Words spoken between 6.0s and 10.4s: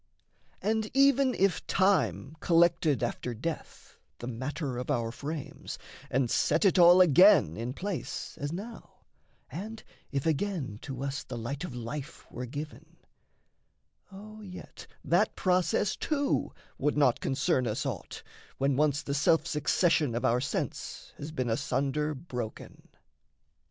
and set it all Again in place as now, and if